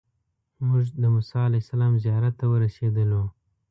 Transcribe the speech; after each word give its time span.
موږ 0.67 0.85
د 1.01 1.03
موسی 1.13 1.37
علیه 1.47 1.61
السلام 1.63 1.93
زیارت 2.03 2.33
ته 2.39 2.45
ورسېدلو. 2.51 3.23